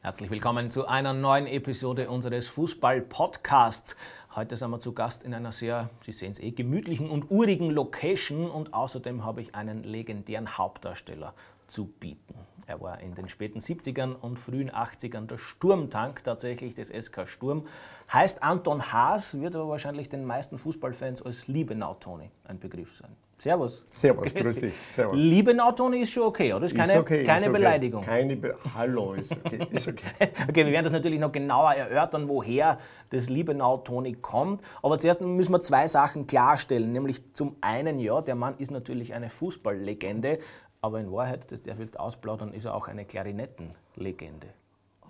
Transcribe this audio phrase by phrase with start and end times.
[0.00, 3.96] Herzlich willkommen zu einer neuen Episode unseres Fußball-Podcasts.
[4.36, 7.70] Heute sind wir zu Gast in einer sehr, Sie sehen es eh, gemütlichen und urigen
[7.70, 11.34] Location und außerdem habe ich einen legendären Hauptdarsteller
[11.66, 12.36] zu bieten.
[12.68, 17.66] Er war in den späten 70ern und frühen 80ern der Sturmtank tatsächlich des SK Sturm.
[18.12, 23.16] Heißt Anton Haas, wird aber wahrscheinlich den meisten Fußballfans als Liebenau-Toni ein Begriff sein.
[23.38, 23.84] Servus.
[23.90, 24.74] Servus, grüß dich.
[24.90, 25.16] Servus.
[25.16, 26.66] Liebenau-Toni ist schon okay, oder?
[26.66, 27.52] Ist keine, ist okay, keine ist okay.
[27.52, 28.04] Beleidigung.
[28.04, 29.66] Keine Be Hallo, ist okay.
[29.70, 30.10] Ist okay.
[30.48, 32.78] Okay, wir werden das natürlich noch genauer erörtern, woher
[33.10, 34.62] das Liebenau-Toni kommt.
[34.82, 36.92] Aber zuerst müssen wir zwei Sachen klarstellen.
[36.92, 40.40] Nämlich zum einen, ja, der Mann ist natürlich eine Fußballlegende,
[40.80, 44.48] aber in Wahrheit, das darf ich jetzt ausplaudern, ist er auch eine Klarinettenlegende.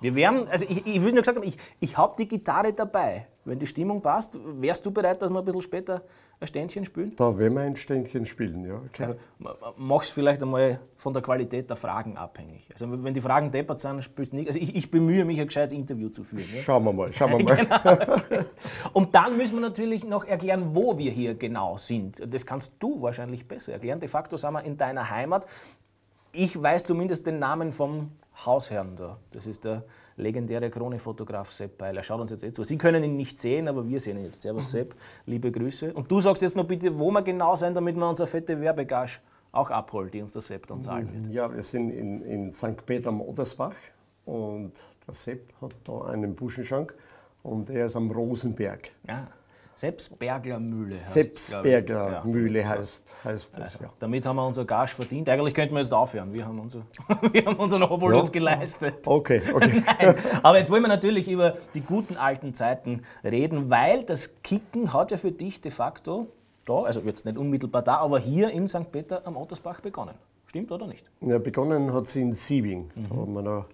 [0.01, 3.27] Wir werden, also ich, ich will nur gesagt haben, ich, ich habe die Gitarre dabei.
[3.49, 6.03] Wenn die Stimmung passt, wärst du bereit, dass wir ein bisschen später
[6.39, 7.17] ein Ständchen spielen?
[7.17, 8.81] Da werden wir ein Ständchen spielen, ja.
[8.87, 9.15] Okay.
[9.79, 12.69] Mach's vielleicht einmal von der Qualität der Fragen abhängig.
[12.71, 14.49] Also wenn die Fragen deppert sind, spielst du nicht.
[14.49, 16.45] Also ich, ich bemühe mich, ein gescheites Interview zu führen.
[16.55, 16.61] Ja?
[16.61, 18.23] Schauen wir mal, schauen wir mal.
[18.29, 18.45] genau.
[18.93, 22.23] Und dann müssen wir natürlich noch erklären, wo wir hier genau sind.
[22.33, 23.99] Das kannst du wahrscheinlich besser erklären.
[23.99, 25.47] De facto sind wir in deiner Heimat.
[26.33, 28.11] Ich weiß zumindest den Namen vom
[28.45, 29.19] Hausherrn da.
[29.33, 29.85] Das ist der
[30.17, 31.97] legendäre Krone-Fotograf Sepp Beil.
[31.97, 32.65] Er schaut uns jetzt eh zu.
[32.65, 34.43] Sie können ihn nicht sehen, aber wir sehen ihn jetzt.
[34.43, 34.95] Servus Sepp,
[35.27, 35.93] liebe Grüße.
[35.93, 39.21] Und du sagst jetzt noch bitte, wo wir genau sind, damit wir unsere fette Werbegage
[39.53, 41.35] auch abholt, die uns der Sepp dann zahlen wird.
[41.35, 42.85] Ja, wir sind in, in St.
[42.85, 43.75] Peter am Odersbach
[44.25, 44.73] und
[45.07, 46.95] der Sepp hat da einen Buschenschank
[47.43, 48.91] und er ist am Rosenberg.
[49.07, 49.27] Ja.
[49.79, 50.97] Selbstbergler Mühle.
[50.97, 52.25] Selbstbergler ja.
[52.25, 53.93] Mühle heißt, heißt das, also, ja.
[54.01, 55.29] Damit haben wir unser Gage verdient.
[55.29, 56.33] Eigentlich könnten wir jetzt aufhören.
[56.33, 56.83] Wir haben, unser,
[57.33, 58.33] wir haben unseren Obolus ja.
[58.33, 58.95] geleistet.
[59.07, 59.85] Okay, okay.
[60.01, 60.17] Nein.
[60.43, 65.13] Aber jetzt wollen wir natürlich über die guten alten Zeiten reden, weil das Kicken hat
[65.13, 66.27] ja für dich de facto
[66.67, 68.91] da, also jetzt nicht unmittelbar da, aber hier in St.
[68.91, 70.15] Peter am Ottersbach begonnen.
[70.47, 71.05] Stimmt oder nicht?
[71.21, 72.91] Ja, begonnen hat sie in Siebing.
[72.97, 73.09] Mhm.
[73.09, 73.67] Da waren wir noch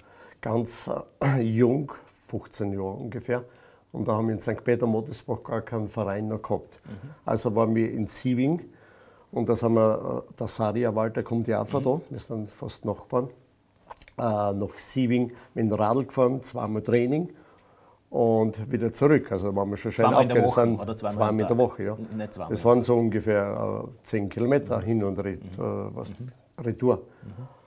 [0.43, 0.91] ganz
[1.23, 1.93] äh, jung,
[2.27, 3.45] 15 Jahre ungefähr.
[3.95, 4.65] Und da haben wir in St.
[4.65, 6.81] Peter Mottersbach gar keinen Verein noch gehabt.
[6.85, 7.11] Mhm.
[7.25, 8.61] Also waren wir in Sieving
[9.31, 11.85] und da sind wir, äh, der Saria Walter kommt ja auch von mhm.
[11.85, 13.29] da, wir sind fast Nachbarn.
[14.19, 17.31] Äh, nach Sieving mit dem Radl gefahren, zweimal Training
[18.11, 19.31] und wieder zurück.
[19.31, 20.45] Also waren wir schon schön aufgehört.
[20.45, 21.97] Das sind zweimal, zweimal in der Woche, ja.
[22.49, 24.83] Das waren so ungefähr äh, 10 Kilometer mhm.
[24.83, 25.65] hin und ret, mhm.
[25.65, 26.31] äh, was, mhm.
[26.65, 26.97] Retour.
[26.97, 27.64] Mhm.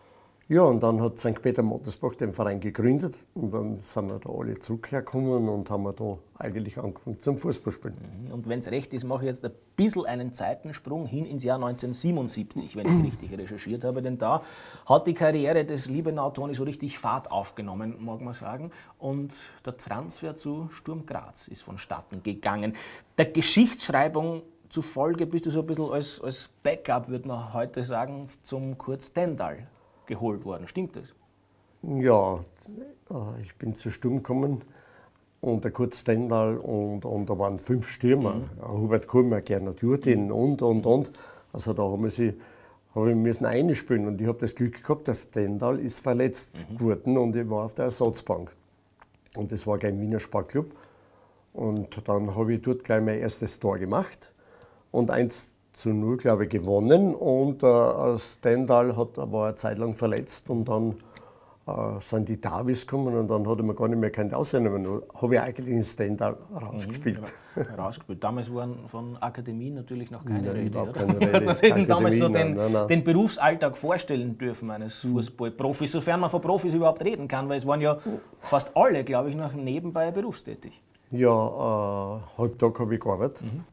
[0.49, 1.41] Ja, und dann hat St.
[1.41, 5.91] Peter Mottersbach den Verein gegründet und dann sind wir da alle zurückgekommen und haben wir
[5.91, 7.97] da eigentlich angefangen zum Fußballspielen.
[7.97, 8.31] Mhm.
[8.31, 11.57] Und wenn es recht ist, mache ich jetzt ein bisschen einen Zeitensprung hin ins Jahr
[11.57, 14.41] 1977, wenn ich richtig recherchiert habe, denn da
[14.85, 19.33] hat die Karriere des Liebenau Toni so richtig Fahrt aufgenommen, mag man sagen, und
[19.65, 22.71] der Transfer zu Sturm Graz ist vonstatten gegangen.
[23.17, 28.29] Der Geschichtsschreibung zufolge bist du so ein bisschen als, als Backup, würde man heute sagen,
[28.43, 29.67] zum Kurt Stendal
[30.07, 30.67] geholt worden.
[30.67, 31.13] Stimmt das?
[31.83, 32.39] Ja,
[33.41, 34.61] ich bin zu Sturm gekommen
[35.41, 38.35] und der Kurt Stendal und, und da waren fünf Stürmer.
[38.35, 38.67] Mhm.
[38.67, 41.11] Hubert Kulmer, Gernot Jurtin und, und, und.
[41.53, 42.33] Also da haben wir sie
[42.97, 46.77] habe ich müssen einspielen und ich habe das Glück gehabt, der Stendal ist verletzt mhm.
[46.77, 48.51] geworden und ich war auf der Ersatzbank.
[49.35, 50.71] Und das war gegen Wiener Sportclub.
[51.53, 54.31] Und dann habe ich dort gleich mein erstes Tor gemacht
[54.91, 57.13] und eins zu 0, glaube ich, gewonnen.
[57.13, 60.95] Und äh, Stendal hat, war eine Zeit lang verletzt und dann
[61.67, 65.01] äh, sind die Davis gekommen und dann hat er mir gar nicht mehr keinen ausnehmen.
[65.21, 67.21] Habe ich eigentlich in Stendal rausgespielt.
[67.21, 67.75] Mhm, genau.
[67.83, 68.23] rausgespielt.
[68.23, 70.91] Damals waren von Akademie natürlich noch keine nein, Rede.
[70.91, 71.41] Keine Rede.
[71.41, 72.87] Man hätte damals so den, nein, nein.
[72.87, 75.13] den, Berufsalltag vorstellen dürfen eines mhm.
[75.13, 77.99] Fußballprofis, sofern man von Profis überhaupt reden kann, weil es waren ja
[78.39, 80.81] fast alle, glaube ich, noch nebenbei berufstätig.
[81.11, 83.43] Ja, äh, halbtag habe ich gearbeitet.
[83.43, 83.63] Mhm.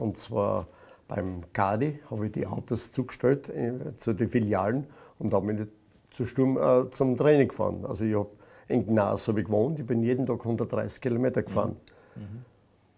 [0.00, 0.68] Und zwar
[1.08, 4.86] beim Gadi habe ich die Autos zugestellt äh, zu den Filialen
[5.18, 5.66] und habe mich
[6.10, 7.84] zu Sturm äh, zum Training gefahren.
[7.86, 8.28] Also ich habe
[8.68, 11.76] in Gnas habe ich gewohnt, ich bin jeden Tag 130 Kilometer gefahren.
[12.14, 12.44] Mhm.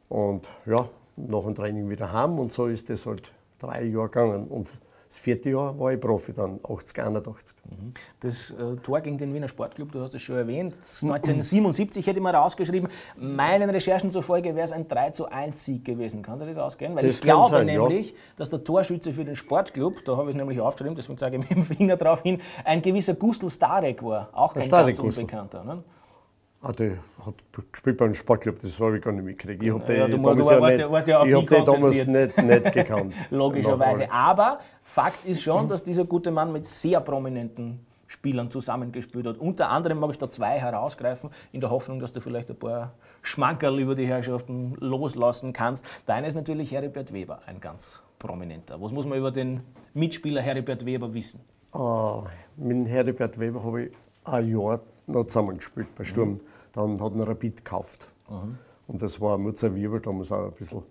[0.09, 4.48] Und ja, nach dem Training wieder heim und so ist das halt drei Jahre gegangen.
[4.48, 4.69] Und
[5.10, 7.56] das vierte Jahr war ich Profi, dann 80, 81.
[7.65, 7.94] Mhm.
[8.21, 12.22] Das äh, Tor gegen den Wiener Sportclub, du hast es schon erwähnt, 1977 hätte ich
[12.22, 12.89] mal rausgeschrieben.
[13.16, 16.22] Meinen Recherchen zufolge wäre es ein 3 zu 1 Sieg gewesen.
[16.22, 16.95] Kann sich das ausgehen?
[16.95, 18.16] Weil das ich glaube sein, nämlich, ja.
[18.36, 21.42] dass der Torschütze für den Sportclub, da habe ich es nämlich aufgeschrieben, deswegen zeige ich
[21.42, 24.28] mit dem Finger drauf hin, ein gewisser Gustl Starek war.
[24.30, 25.65] Auch kein ganz unbekannter.
[25.65, 25.83] Ne?
[26.62, 27.34] Ah, der hat
[27.72, 29.62] gespielt beim Sportclub, das habe ich gar nicht mitgekriegt.
[29.62, 33.15] Ich habe ja, den, damals, ja nicht, ja, ja ich den damals nicht, nicht gekannt.
[33.30, 34.12] Logischerweise.
[34.12, 39.39] Aber Fakt ist schon, dass dieser gute Mann mit sehr prominenten Spielern zusammengespielt hat.
[39.39, 42.92] Unter anderem mag ich da zwei herausgreifen, in der Hoffnung, dass du vielleicht ein paar
[43.22, 45.86] Schmankerl über die Herrschaften loslassen kannst.
[46.04, 48.78] Deiner ist natürlich Heribert Weber, ein ganz prominenter.
[48.83, 49.60] Was muss man über den
[49.95, 51.41] Mitspieler Heribert Weber wissen?
[51.72, 52.24] Uh,
[52.56, 53.92] mit Heribert Weber habe ich
[54.24, 56.31] ein Jahr noch zusammengespielt bei Sturm.
[56.31, 56.41] Mhm.
[56.73, 58.09] Dann hat ein Rapid gekauft.
[58.29, 58.59] Mhm.
[58.87, 60.83] Und das war Mutzer Wirbel damals auch ein bisschen.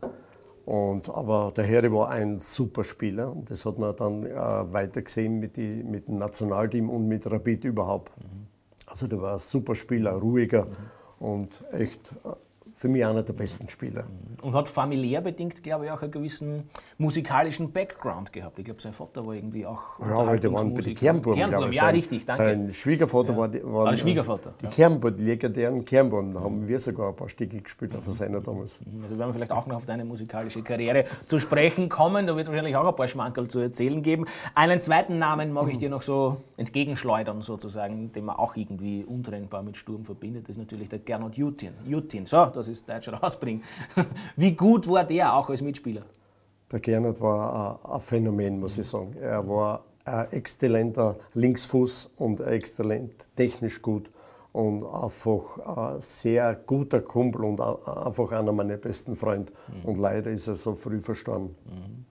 [0.66, 4.36] Und, aber der Harry war ein super Spieler und das hat man dann äh,
[4.72, 8.16] weiter gesehen mit, die, mit dem Nationalteam und mit Rapid überhaupt.
[8.20, 8.46] Mhm.
[8.86, 11.26] Also der war ein super Spieler, ruhiger mhm.
[11.26, 12.30] und echt äh,
[12.80, 14.06] für mich einer der besten Spieler.
[14.42, 16.64] Und hat familiär bedingt, glaube ich, auch einen gewissen
[16.98, 18.58] musikalischen Background gehabt.
[18.58, 20.00] Ich glaube, sein Vater war irgendwie auch.
[20.00, 21.36] Ja, aber die waren bei den Kernburm.
[21.36, 22.44] Kernburm, ja, sein, richtig, danke.
[22.44, 23.38] Sein Schwiegervater ja.
[23.38, 24.54] war, die, war Schwiegervater.
[24.62, 24.72] Die ja.
[24.72, 26.34] Kernburm, die legendären Kernburm.
[26.34, 28.80] Da haben wir sogar ein paar Stickel gespielt auf Seiner damals.
[28.80, 29.04] Mhm.
[29.04, 32.28] Also werden wir vielleicht auch noch auf deine musikalische Karriere zu sprechen kommen.
[32.28, 34.24] Da wird es wahrscheinlich auch ein paar Schmankerl zu erzählen geben.
[34.56, 39.64] Einen zweiten Namen mag ich dir noch so entgegenschleudern, sozusagen, den man auch irgendwie untrennbar
[39.64, 40.46] mit Sturm verbindet.
[40.46, 41.74] Das ist natürlich der Gernot Jutin.
[41.86, 43.64] Jutin, so, das ist Deutsch rausbringen.
[44.36, 46.04] Wie gut war der auch als Mitspieler?
[46.72, 49.16] Der Gernot war ein Phänomen, muss ich sagen.
[49.20, 54.10] Er war ein exzellenter Linksfuß und exzellent technisch gut
[54.52, 59.52] und einfach ein sehr guter Kumpel und einfach einer meiner besten Freunde.
[59.68, 59.86] Mhm.
[59.90, 61.56] Und leider ist er so früh verstorben.
[61.66, 62.06] Mhm.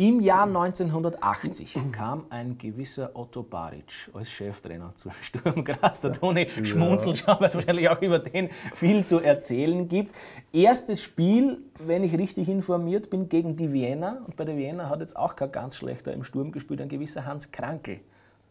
[0.00, 6.00] Im Jahr 1980 kam ein gewisser Otto Baric als Cheftrainer zu Sturm Graz.
[6.00, 6.64] Der Toni ja.
[6.64, 10.14] schmunzelt schon, weil es wahrscheinlich auch über den viel zu erzählen gibt.
[10.54, 14.22] Erstes Spiel, wenn ich richtig informiert bin, gegen die Vienna.
[14.26, 17.26] Und bei der Vienna hat jetzt auch kein ganz schlechter im Sturm gespielt, ein gewisser
[17.26, 18.00] Hans Krankel.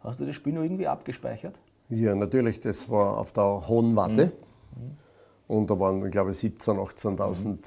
[0.04, 1.60] Hast du das Spiel noch irgendwie abgespeichert?
[1.90, 2.60] Ja, natürlich.
[2.60, 4.34] Das war auf der Hohen Watte.
[4.76, 4.98] Mhm.
[5.48, 7.48] Und da waren, glaube ich, 17.000, 18.000.
[7.48, 7.60] Mhm.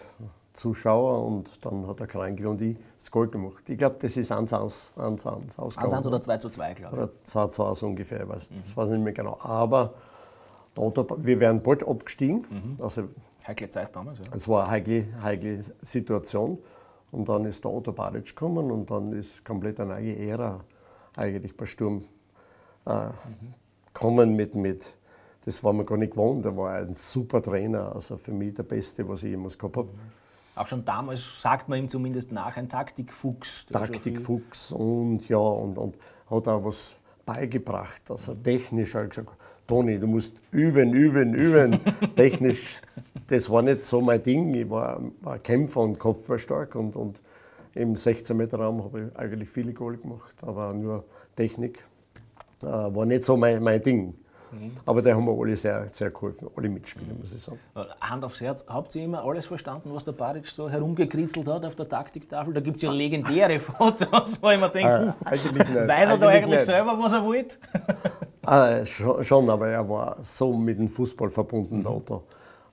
[0.53, 3.69] Zuschauer und dann hat der Kreinkl und ich das Goal gemacht.
[3.69, 7.03] Ich glaube, das ist 1-1 1, 1, 1 1 oder 2 zu 2, glaube ich.
[7.03, 8.57] Oder 2 zu 2 so ungefähr, weiß, mhm.
[8.57, 9.39] das weiß ich nicht mehr genau.
[9.41, 9.95] Aber
[10.75, 12.45] wir wären bald abgestiegen.
[12.51, 12.83] Mhm.
[12.83, 13.09] Also,
[13.47, 14.25] heikle Zeit damals, ja.
[14.35, 16.59] Es war eine heikle, heikle Situation.
[17.11, 20.61] Und dann ist der Otto Baric gekommen und dann ist komplett eine neue Ära
[21.15, 22.05] eigentlich bei Sturm
[22.87, 23.13] äh, mhm.
[23.93, 24.95] kommen mit, mit,
[25.45, 26.45] das war mir gar nicht gewohnt.
[26.47, 29.89] Er war ein super Trainer, also für mich der Beste, was ich jemals gehabt habe.
[29.89, 30.22] Mhm
[30.55, 33.67] auch schon damals sagt man ihm zumindest nach, ein Taktikfuchs.
[33.67, 35.97] Taktikfuchs und ja, und, und
[36.31, 36.95] hat auch was
[37.25, 38.03] beigebracht.
[38.11, 39.31] Also technisch hat gesagt,
[39.67, 41.81] Toni, du musst üben, üben, üben.
[42.17, 42.83] technisch,
[43.27, 44.53] das war nicht so mein Ding.
[44.55, 47.21] Ich war, war Kämpfer und Kopfballstark und, und
[47.75, 51.05] im 16-Meter-Raum habe ich eigentlich viele Goal gemacht, aber nur
[51.37, 51.85] Technik
[52.63, 54.15] äh, war nicht so mein, mein Ding.
[54.53, 54.73] Mhm.
[54.85, 57.59] Aber da haben wir alle sehr, sehr geholfen, alle Mitspieler, muss ich sagen.
[58.01, 61.75] Hand aufs Herz, habt ihr immer alles verstanden, was der Baric so herumgekritzelt hat auf
[61.75, 62.53] der Taktiktafel?
[62.53, 65.29] Da gibt es ja legendäre Fotos, wo ich mir denke, äh,
[65.89, 66.67] weiß er da eigentlich nicht.
[66.67, 67.57] selber, was er wollte?
[68.47, 71.83] äh, schon, schon, aber er war so mit dem Fußball verbunden, mhm.
[71.83, 72.23] der Otto.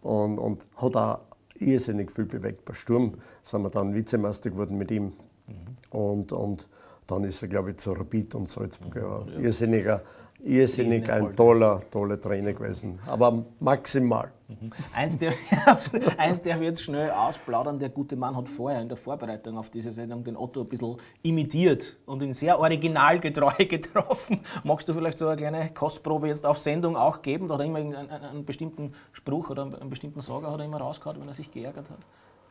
[0.02, 1.22] Und, und hat auch
[1.56, 2.66] irrsinnig viel bewegt.
[2.66, 5.14] Bei Sturm sind wir dann Vizemeister geworden mit ihm.
[5.48, 5.98] Mhm.
[5.98, 6.68] Und, und
[7.08, 8.96] dann ist er, glaube ich, zu Rapid und Salzburg.
[8.96, 9.02] Mhm.
[9.02, 10.02] Ja, irrsinniger
[10.44, 13.00] irrsinnig ein toller, toller Trainer gewesen.
[13.06, 14.32] Aber maximal.
[14.48, 14.72] Mhm.
[14.96, 15.34] Eins, der,
[16.18, 17.78] eins darf ich jetzt schnell ausplaudern.
[17.78, 20.98] Der gute Mann hat vorher in der Vorbereitung auf diese Sendung den Otto ein bisschen
[21.22, 24.42] imitiert und ihn sehr originalgetreu getroffen.
[24.64, 27.48] Magst du vielleicht so eine kleine Kostprobe jetzt auf Sendung auch geben?
[27.48, 30.78] Da hat er immer einen, einen bestimmten Spruch oder einen bestimmten Sager hat er immer
[30.78, 32.00] rausgehauen, wenn er sich geärgert hat.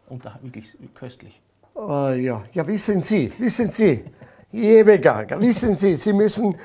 [0.08, 1.40] Und da wirklich köstlich.
[1.74, 2.42] Uh, ja.
[2.52, 4.04] ja, wissen Sie, wissen Sie,
[4.50, 6.56] Jebegager, wissen Sie, Sie müssen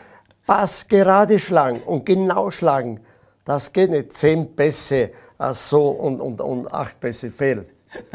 [0.55, 2.99] Pass gerade schlagen und genau schlagen.
[3.43, 4.13] Das geht nicht.
[4.13, 5.09] Zehn Pässe
[5.53, 7.65] so und, und, und acht Pässe fehl.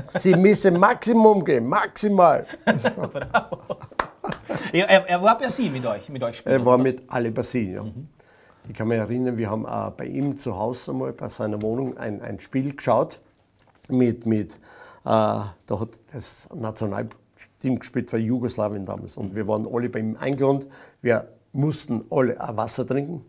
[0.07, 2.47] Sie müssen Maximum gehen, maximal.
[2.65, 3.59] Bravo.
[4.73, 6.85] er, er, war bei Sie mit euch, mit euch spielen, Er war oder?
[6.85, 7.83] mit alle bei Sie, ja.
[7.83, 8.07] Mhm.
[8.69, 11.99] Ich kann mich erinnern, wir haben äh, bei ihm zu Hause einmal bei seiner Wohnung
[11.99, 13.19] ein, ein Spiel geschaut
[13.89, 14.59] mit, mit äh,
[15.05, 20.67] da hat das Nationalteam gespielt für Jugoslawien damals und wir waren alle bei ihm eingeladen.
[21.03, 23.25] Wir mussten alle Wasser trinken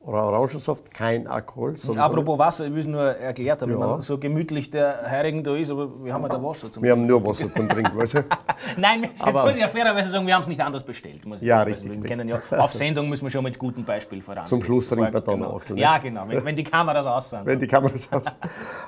[0.00, 1.74] oder Orangensaft, kein Alkohol.
[1.96, 4.00] Apropos Wasser, ich will es nur erklärt haben, ja.
[4.00, 7.04] so gemütlich der Heirigen da ist, aber wir haben ja da Wasser zum Wir haben
[7.04, 8.24] nur Wasser zum Trinken, weißt du?
[8.78, 11.20] Nein, jetzt aber muss ich ja fairerweise sagen, wir haben es nicht anders bestellt.
[11.40, 11.92] Ja, richtig.
[11.92, 14.44] Wir kennen ja, auf Sendung müssen wir schon mit gutem Beispiel voran.
[14.44, 15.50] Zum Schluss trinken wir dann genau.
[15.50, 15.62] auch.
[15.74, 17.44] Ja, genau, wenn, wenn die Kameras aus sind.
[17.44, 18.36] Wenn die Kameras aus sind.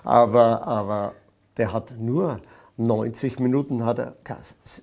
[0.05, 1.13] aber, aber
[1.59, 2.41] der hat nur
[2.77, 4.17] 90 Minuten hat er,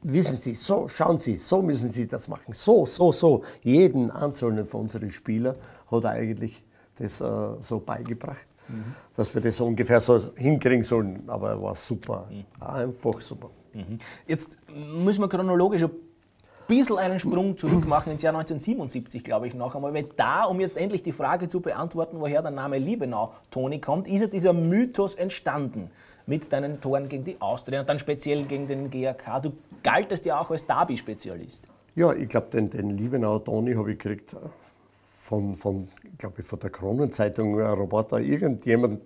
[0.04, 3.44] wissen Sie, so, schauen Sie, so müssen Sie das machen, so, so, so.
[3.62, 5.56] Jeden einzelnen von unseren Spielern
[5.90, 6.64] hat er eigentlich
[6.98, 7.26] das äh,
[7.62, 8.96] so beigebracht, mhm.
[9.16, 11.24] dass wir das ungefähr so hinkriegen sollen.
[11.28, 12.46] Aber er war super, mhm.
[12.64, 13.50] einfach super.
[13.74, 13.98] Mhm.
[14.28, 14.58] Jetzt
[15.04, 15.92] müssen wir chronologisch ein
[16.68, 19.94] bisschen einen Sprung zurück machen ins Jahr 1977, glaube ich, noch einmal.
[19.94, 24.08] Weil da, um jetzt endlich die Frage zu beantworten, woher der Name Liebenau Toni kommt,
[24.08, 25.90] ist ja dieser Mythos entstanden
[26.30, 29.42] mit deinen Toren gegen die Austria und dann speziell gegen den GAK.
[29.42, 29.52] Du
[29.84, 31.64] galtest ja auch als Derby-Spezialist.
[31.96, 34.38] Ja, ich glaube, den, den Liebenauer Toni habe ich gekriegt äh,
[35.18, 39.02] von, von glaube ich, von der Kronenzeitung Roboter, irgendjemand.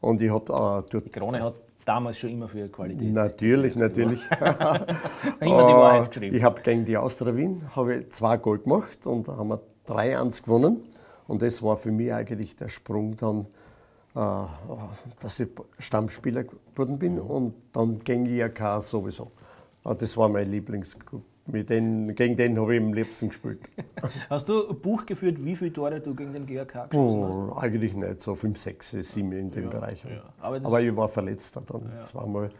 [0.00, 1.04] Und ich habe äh, dort.
[1.04, 1.54] Die Krone hat
[1.84, 3.12] damals schon immer für Qualität.
[3.12, 4.20] Natürlich, natürlich.
[4.40, 4.88] immer
[5.40, 6.34] die Wahrheit geschrieben.
[6.34, 10.42] Ich habe gegen die Austria Wien ich zwei Goal gemacht und da haben wir 3-1
[10.42, 10.82] gewonnen.
[11.26, 13.44] Und das war für mich eigentlich der Sprung dann, äh,
[14.14, 19.32] dass ich Stammspieler geworden bin und dann gegen IAK sowieso.
[19.82, 21.22] Ah, das war mein Lieblingsclub.
[21.46, 23.60] Mit den, gegen den habe ich am liebsten gespielt.
[24.30, 27.64] Hast du ein Buch geführt, wie viele Tore du gegen den GRK geschossen oh, hast?
[27.64, 30.02] Eigentlich nicht, so 5, 6, 7 in dem ja, Bereich.
[30.04, 30.22] Ja.
[30.40, 32.00] Aber, aber, ich war verletzt dann ja.
[32.00, 32.50] zweimal.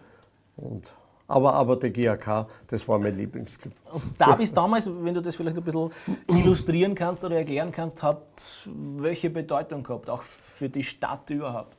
[0.56, 0.94] Und,
[1.26, 3.72] aber, aber der GRK, das war mein Lieblingsclub.
[4.18, 5.90] Da bis damals, wenn du das vielleicht ein bisschen
[6.28, 8.22] illustrieren kannst oder erklären kannst, hat
[8.66, 11.76] welche Bedeutung gehabt, auch für die Stadt überhaupt?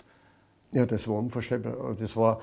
[0.71, 1.95] Ja, das war unvorstellbar.
[1.99, 2.39] Das war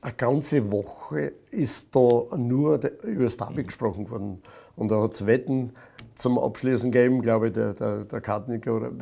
[0.00, 4.42] eine ganze Woche ist da nur über das Derby gesprochen worden.
[4.76, 5.72] Und da hat es Wetten
[6.14, 8.92] zum Abschließen gegeben, glaube ich, der, der, der Kartniker oder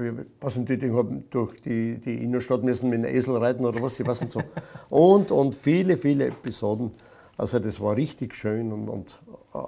[0.40, 4.00] was im Tüting haben durch die, die Innenstadt müssen mit einem Esel reiten oder was,
[4.00, 4.42] ich weiß nicht so.
[4.88, 6.92] Und, und viele, viele Episoden.
[7.38, 9.20] Also das war richtig schön und, und
[9.54, 9.58] äh,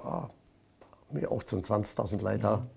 [1.13, 2.67] mit 18.000, 20.000 Leute da.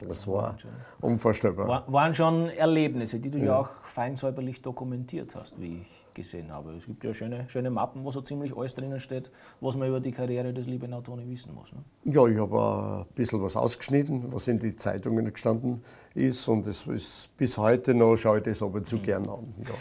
[0.00, 0.56] Das war
[1.00, 1.68] unvorstellbar.
[1.68, 6.03] War, waren schon Erlebnisse, die du ja, ja auch fein säuberlich dokumentiert hast, wie ich
[6.14, 6.72] gesehen habe.
[6.74, 9.30] Es gibt ja schöne, schöne Mappen, wo so ziemlich alles drinnen steht,
[9.60, 11.72] was man über die Karriere des lieben Toni wissen muss.
[11.72, 11.80] Ne?
[12.04, 15.82] Ja, ich habe ein bisschen was ausgeschnitten, was in die Zeitungen gestanden
[16.14, 19.02] ist und das ist, bis heute noch schaue ich das ab und zu mhm.
[19.02, 19.54] gern an.
[19.66, 19.74] Ja.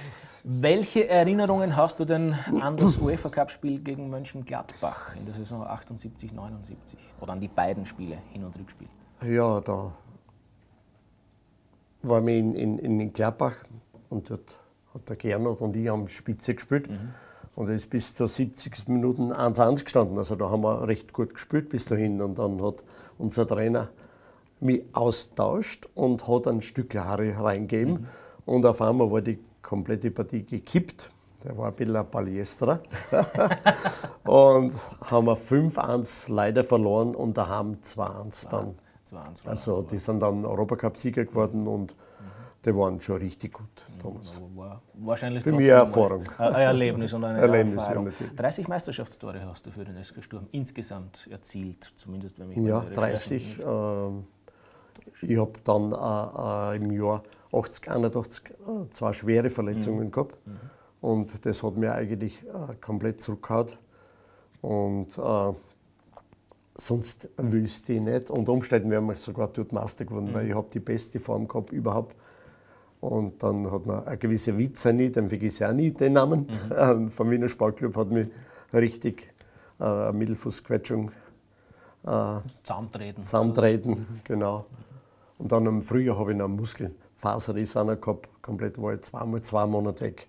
[0.44, 6.34] Welche Erinnerungen hast du denn an das UEFA Cup-Spiel gegen Mönchengladbach in der Saison 78,
[6.34, 8.88] 79 oder an die beiden Spiele, Hin- und Rückspiel?
[9.22, 9.94] Ja, da
[12.02, 13.56] war wir in, in, in Gladbach
[14.10, 14.58] und dort
[14.93, 16.89] hat der Gernot und ich am Spitze gespielt.
[16.89, 17.13] Mhm.
[17.55, 18.88] Und es ist bis zur 70.
[18.88, 20.17] Minuten 1-1 gestanden.
[20.17, 22.21] Also da haben wir recht gut gespielt bis dahin.
[22.21, 22.83] Und dann hat
[23.17, 23.89] unser Trainer
[24.59, 27.93] mich austauscht und hat ein Stück Haare reingegeben.
[27.93, 28.07] Mhm.
[28.45, 31.09] Und auf einmal war die komplette Partie gekippt.
[31.43, 32.79] Der war ein bisschen ein Paliestra.
[34.23, 38.75] und haben wir 5-1 leider verloren und da haben 2-1 dann.
[39.12, 41.95] 2-1 also die sind dann Europacup-Sieger geworden und
[42.65, 44.41] die waren schon richtig gut, Thomas.
[44.55, 46.24] War wahrscheinlich Für mich eine Erfahrung.
[46.38, 48.08] Ein Erlebnis und eine Erlebnis, Erfahrung.
[48.08, 52.82] Ja, 30 Meisterschaftstore hast du für den SK Sturm insgesamt erzielt, zumindest wenn ich Ja,
[52.93, 53.60] 30.
[53.60, 53.63] Äh,
[55.22, 60.12] ich habe dann äh, im Jahr 80, 81 äh, zwei schwere Verletzungen mhm.
[60.12, 60.38] gehabt.
[60.46, 60.60] Mhm.
[61.01, 63.74] Und das hat mir eigentlich äh, komplett zurückgehauen.
[64.62, 65.53] Und äh,
[66.77, 68.29] sonst wüsste ich nicht.
[68.29, 70.34] Unter Umständen wären wir sogar dort Meister geworden, mhm.
[70.34, 72.15] weil ich habe die beste Form gehabt überhaupt.
[73.03, 76.48] Und dann hat man eine gewisse Witzani, den vergesse ich auch nie, den Namen.
[76.69, 77.12] Mhm.
[77.12, 78.29] Vom Wiener Sportclub hat mich
[78.74, 79.33] richtig
[79.77, 81.12] äh, eine Mittelfußquetschung
[82.05, 83.24] äh, zusammentreten.
[83.24, 84.22] zusammentreten.
[84.24, 84.65] Genau.
[85.38, 89.65] Und dann im Frühjahr habe ich noch einen Muskelfaserriss gehabt, komplett war ich zweimal zwei
[89.65, 90.27] Monate weg.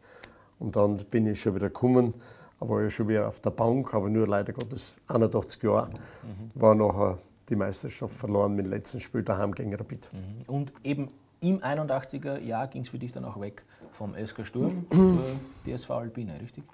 [0.58, 2.12] Und dann bin ich schon wieder gekommen,
[2.58, 6.60] aber ich schon wieder auf der Bank, aber nur leider Gottes 81 Jahre, mhm.
[6.60, 10.10] war nachher die Meisterschaft verloren mit dem letzten Spiel daheim gegen Rapid.
[10.12, 10.52] Mhm.
[10.52, 11.08] Und eben
[11.48, 15.18] im 81er Jahr ging es für dich dann auch weg vom SK Sturm zur
[15.66, 16.64] DSV Alpine, richtig?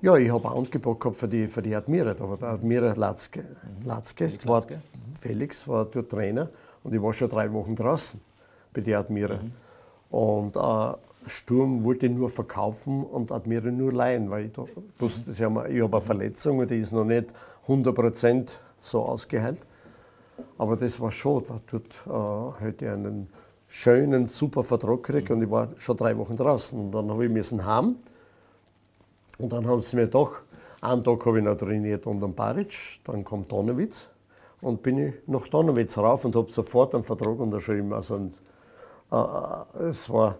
[0.00, 2.18] Ja, ich habe ein Angebot gehabt für die, für die Admira.
[2.18, 3.86] War der Admira Latzke, mhm.
[3.86, 4.74] Latzke, Felix, war, Latzke.
[4.76, 5.16] Mhm.
[5.20, 6.48] Felix war dort Trainer
[6.82, 8.20] und ich war schon drei Wochen draußen
[8.72, 9.36] bei der Admira.
[9.36, 9.52] Mhm.
[10.10, 14.64] Und äh, Sturm wollte nur verkaufen und Admira nur leihen, weil ich da
[14.98, 17.26] wusste, ich habe eine Verletzung und die ist noch nicht
[17.66, 19.60] 100% so ausgeheilt.
[20.56, 23.28] Aber das war schon, weil dort äh, hätte ich einen
[23.70, 26.78] schönen, super Vertrag gekriegt und ich war schon drei Wochen draußen.
[26.78, 27.96] Und dann habe ich müssen haben.
[29.38, 30.40] Und dann haben sie mir doch,
[30.82, 34.10] einen Tag habe ich noch trainiert unter Baric, dann kommt Donowitz
[34.60, 37.92] und bin ich nach Donowitz rauf und habe sofort einen Vertrag unterschrieben.
[37.92, 38.42] Also und,
[39.12, 40.38] äh, es war,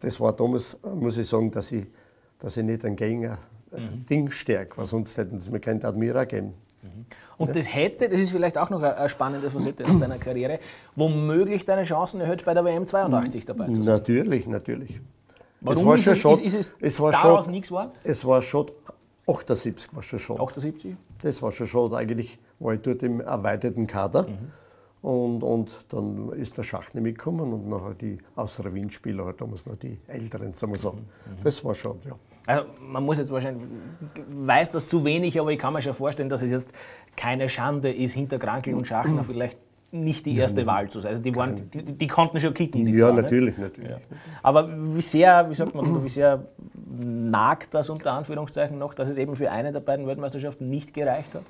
[0.00, 1.86] das war damals, muss ich sagen, dass ich,
[2.38, 3.38] dass ich nicht ein Gegner
[3.70, 4.04] mhm.
[4.04, 6.54] Ding stärke, weil sonst hätten sie mir keinen Admira gegeben.
[6.82, 7.06] Mhm.
[7.38, 10.58] Und das hätte, das ist vielleicht auch noch eine spannende Facette aus deiner Karriere,
[10.96, 13.94] womöglich deine Chancen erhöht, bei der WM 82 dabei zu sein.
[13.94, 15.00] Natürlich, natürlich.
[15.60, 17.92] Warum es war ist, schon es, schon, ist, ist, es, es war daraus nichts geworden?
[18.02, 18.66] Es war schon
[19.26, 20.40] 78 war schon schon.
[20.40, 20.96] 78?
[21.22, 21.94] Das war schon schon.
[21.94, 24.24] Eigentlich war ich dort im erweiterten Kader.
[24.24, 24.52] Mhm.
[25.02, 29.66] Und, und dann ist der Schach nicht mitgekommen und nachher die außer Wien-Spieler, halt damals
[29.66, 30.92] noch die Älteren, sagen wir so.
[30.92, 31.06] Mhm.
[31.42, 32.14] Das war schon, ja.
[32.46, 33.62] Also man muss jetzt wahrscheinlich,
[34.28, 36.72] weiß das zu wenig, aber ich kann mir schon vorstellen, dass es jetzt
[37.16, 39.58] keine Schande ist, hinter Krankel und Schachner vielleicht
[39.92, 41.10] nicht die erste ja, Wahl zu sein.
[41.10, 42.86] Also die, waren, die, die konnten schon kicken.
[42.86, 43.76] ja, zwar, natürlich, nicht?
[43.76, 43.90] natürlich.
[43.90, 43.98] Ja.
[44.42, 46.46] Aber wie sehr, wie sagt man, wie sehr
[46.98, 51.34] nagt das unter Anführungszeichen noch, dass es eben für eine der beiden Weltmeisterschaften nicht gereicht
[51.34, 51.42] hat?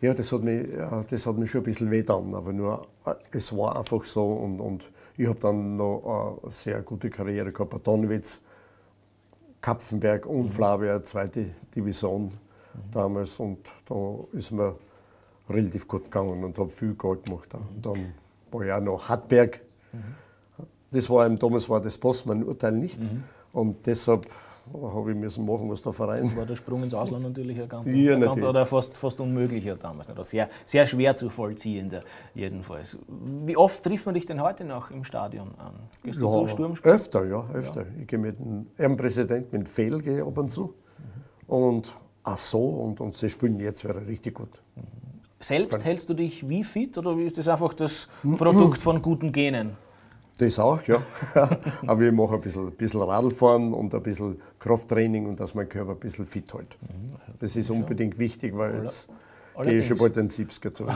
[0.00, 0.66] Ja, das hat mich,
[1.08, 2.86] das hat mich schon ein bisschen wehgetan, aber nur,
[3.30, 4.84] es war einfach so und, und
[5.16, 8.42] ich habe dann noch eine sehr gute Karriere gehabt Donwitz,
[9.60, 10.50] Kapfenberg und mhm.
[10.50, 12.30] Flavia, zweite Division mhm.
[12.92, 14.76] damals und da ist mir
[15.48, 17.48] relativ gut gegangen und habe viel Geld gemacht.
[17.54, 18.14] Und dann
[18.50, 19.60] war ich auch noch Hartberg.
[19.92, 19.98] Mhm.
[20.90, 23.00] Das war damals war das passt mein Urteil nicht.
[23.52, 24.26] Und deshalb
[24.72, 26.36] habe ich müssen machen, was der Verein.
[26.36, 30.08] War der Sprung ins Ausland natürlich ein ganz, ja, ganz oder fast, fast unmöglicher damals.
[30.08, 32.02] Oder sehr, sehr schwer zu vollziehender
[32.34, 32.98] jedenfalls.
[33.08, 35.74] Wie oft trifft man dich denn heute noch im Stadion an?
[36.02, 36.94] Gehst du ja, zu Sturmspielen?
[36.94, 37.82] Öfter, ja, öfter.
[37.82, 37.86] Ja.
[38.00, 40.62] Ich gehe mit dem Ehrenpräsidenten, mit dem Fehl gehe ab und zu.
[40.62, 41.54] Mhm.
[41.54, 44.50] Und ach so, und, und sie spielen jetzt wäre richtig gut.
[44.74, 44.82] Mhm.
[45.38, 49.76] Selbst hältst du dich wie fit oder ist das einfach das Produkt von guten Genen?
[50.38, 51.02] Das auch, ja.
[51.86, 55.68] Aber ich mache ein bisschen, ein bisschen Radlfahren und ein bisschen Krafttraining und dass mein
[55.68, 56.76] Körper ein bisschen fit hält.
[56.82, 57.16] Mhm.
[57.40, 59.08] Das ist unbedingt wichtig, weil es
[59.62, 60.84] gehe ich schon bald den 70er zu.
[60.84, 60.92] Ne?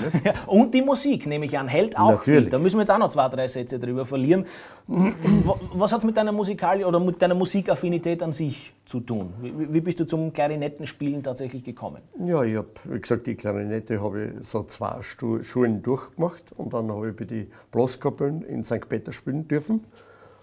[0.46, 2.44] und die Musik, nehme ich an, hält auch Natürlich.
[2.44, 2.50] viel.
[2.50, 4.44] Da müssen wir jetzt auch noch zwei, drei Sätze drüber verlieren.
[4.86, 9.32] Was hat es mit deiner Musikal oder mit deiner Musikaffinität an sich zu tun?
[9.40, 12.02] Wie, bist du zum Klarinettenspielen tatsächlich gekommen?
[12.24, 16.90] Ja, ich habe, wie gesagt, die Klarinette habe ich so zwei Schulen durchgemacht und dann
[16.90, 18.88] habe ich bei den Blaskapeln in St.
[18.88, 19.84] Peter spielen dürfen.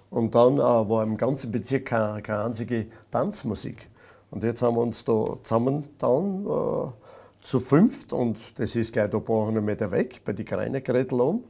[0.10, 3.90] Und dann äh, war im ganzen Bezirk keine, keine einzige Tanzmusik.
[4.32, 6.46] Und jetzt haben wir uns da zusammengetan.
[6.46, 7.07] Äh,
[7.42, 11.44] zu fünft und das ist gleich ein paar hundert Meter weg, bei den Kreinegeräten oben.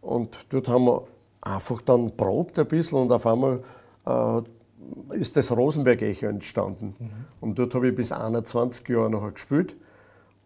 [0.00, 1.04] Und dort haben wir
[1.40, 3.62] einfach dann probt ein bisschen und auf einmal
[4.06, 6.94] äh, ist das Rosenberg-Echo entstanden.
[6.98, 7.10] Mhm.
[7.40, 9.76] Und dort habe ich bis 21 Jahre noch gespielt.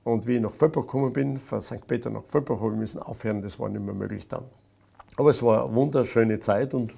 [0.05, 1.87] Und wie ich nach Völpach gekommen bin, von St.
[1.87, 4.45] Peter nach Völpach, habe ich müssen aufhören, das war nicht mehr möglich dann.
[5.17, 6.95] Aber es war eine wunderschöne Zeit und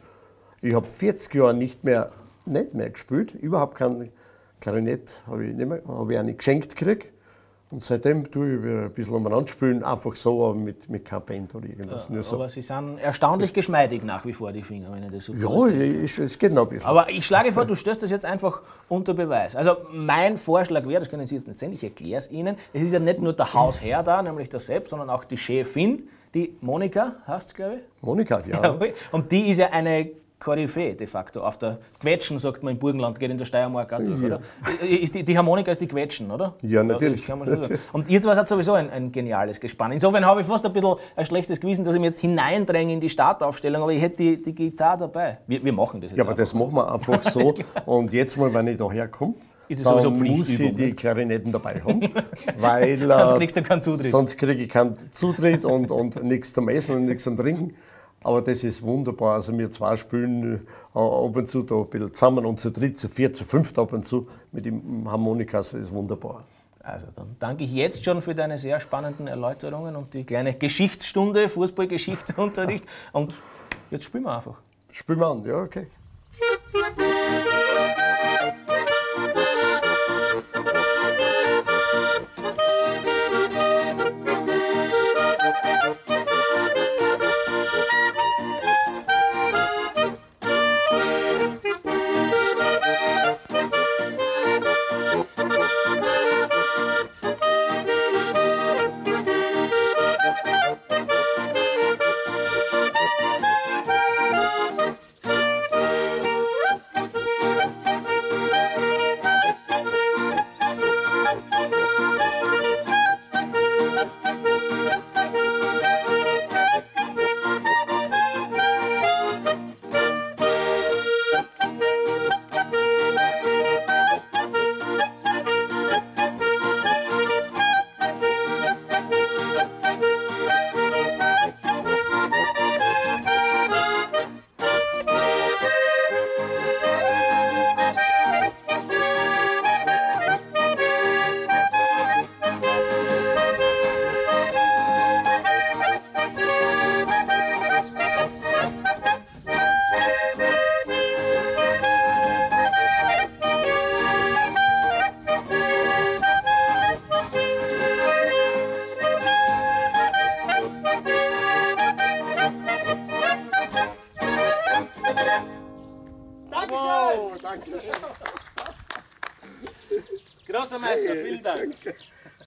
[0.61, 2.11] ich habe 40 Jahre nicht mehr,
[2.45, 4.11] nicht mehr gespielt, überhaupt kein
[4.61, 7.13] Klarinett habe ich, nicht mehr, habe ich auch nicht geschenkt gekriegt.
[7.71, 11.23] Und seitdem tue ich wieder ein bisschen umeinander spielen, einfach so, aber mit, mit kein
[11.23, 12.09] Band oder irgendwas.
[12.11, 12.37] Ja, so.
[12.37, 15.67] Aber Sie sind erstaunlich geschmeidig nach wie vor, die Finger, wenn ich das so Ja,
[15.67, 16.89] ich, es geht noch ein bisschen.
[16.89, 19.55] Aber ich schlage vor, du stößt das jetzt einfach unter Beweis.
[19.55, 22.81] Also mein Vorschlag wäre, das können Sie jetzt nicht sehen, ich erkläre es Ihnen, es
[22.81, 26.57] ist ja nicht nur der Hausherr da, nämlich der Sepp, sondern auch die Chefin, die
[26.63, 28.03] Monika, heißt es, glaube ich?
[28.03, 28.79] Monika, ja.
[29.13, 30.09] Und die ist ja eine
[30.41, 31.43] Koryphäe de facto.
[31.43, 34.27] Auf der Quetschen, sagt man im Burgenland, geht in der Steiermark auch durch, ja.
[34.27, 34.41] oder?
[34.89, 36.55] Ist die, die, Harmonika ist die Quetschen, oder?
[36.63, 37.27] Ja, natürlich.
[37.27, 37.37] Ja,
[37.93, 39.93] Und ihr zwei seid sowieso ein, ein, geniales Gespann.
[39.93, 43.01] Insofern habe ich fast ein bisschen ein schlechtes Gewissen, dass ich mich jetzt hineindränge in
[43.01, 45.39] die Startaufstellung, aber ich hätte die, die Gitarre dabei.
[45.47, 47.55] Wir, wir machen das jetzt Ja, aber das machen wir einfach so.
[47.87, 49.35] Und jetzt mal, wenn ich da herkomme,
[49.69, 52.01] ist es dann sowieso muss ich die Klarinetten dabei haben,
[52.59, 54.11] weil sonst kriegst du keinen Zutritt.
[54.11, 57.75] Sonst kriege ich keinen Zutritt und, und nichts zum Essen und nichts zum Trinken.
[58.23, 59.35] Aber das ist wunderbar.
[59.35, 62.99] Also wir zwei spielen äh, ab und zu da ein bisschen zusammen und zu dritt,
[62.99, 65.71] zu viert, zu fünft ab und zu mit dem Harmonikas.
[65.71, 66.45] Das ist wunderbar.
[66.81, 71.49] Also dann danke ich jetzt schon für deine sehr spannenden Erläuterungen und die kleine Geschichtsstunde,
[71.49, 72.85] Fußballgeschichtsunterricht.
[73.13, 73.39] und
[73.91, 74.57] jetzt spielen wir einfach.
[74.91, 75.87] Spielen wir an, ja, okay.